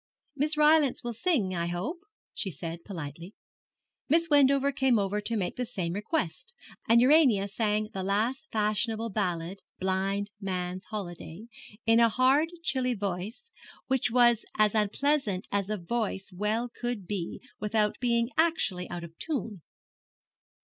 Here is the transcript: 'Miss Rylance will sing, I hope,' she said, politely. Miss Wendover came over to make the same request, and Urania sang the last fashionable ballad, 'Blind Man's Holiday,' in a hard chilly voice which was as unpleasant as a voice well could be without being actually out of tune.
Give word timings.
'Miss 0.35 0.57
Rylance 0.57 1.03
will 1.03 1.13
sing, 1.13 1.53
I 1.55 1.67
hope,' 1.67 2.01
she 2.33 2.49
said, 2.49 2.83
politely. 2.83 3.35
Miss 4.09 4.29
Wendover 4.31 4.71
came 4.71 4.97
over 4.97 5.21
to 5.21 5.35
make 5.37 5.57
the 5.57 5.63
same 5.67 5.93
request, 5.93 6.55
and 6.87 6.99
Urania 6.99 7.47
sang 7.47 7.89
the 7.93 8.01
last 8.01 8.47
fashionable 8.51 9.11
ballad, 9.11 9.59
'Blind 9.79 10.31
Man's 10.39 10.85
Holiday,' 10.85 11.45
in 11.85 11.99
a 11.99 12.09
hard 12.09 12.49
chilly 12.63 12.95
voice 12.95 13.51
which 13.85 14.09
was 14.09 14.43
as 14.57 14.73
unpleasant 14.73 15.47
as 15.51 15.69
a 15.69 15.77
voice 15.77 16.31
well 16.33 16.67
could 16.67 17.05
be 17.05 17.39
without 17.59 17.99
being 17.99 18.31
actually 18.39 18.89
out 18.89 19.03
of 19.03 19.15
tune. 19.19 19.61